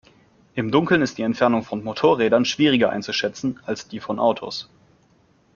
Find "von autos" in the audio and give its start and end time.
3.99-4.67